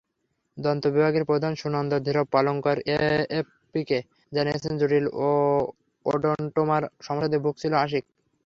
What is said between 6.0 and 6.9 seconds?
ওডোনটোমার